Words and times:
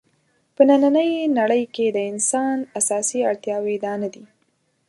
په 0.55 0.61
نننۍ 0.69 1.11
نړۍ 1.39 1.63
کې 1.75 1.85
د 1.89 1.97
انسان 2.11 2.57
اساسي 2.79 3.19
اړتیاوې 3.29 3.75
دا 3.85 3.93
نه 4.01 4.09
دي. 4.13 4.23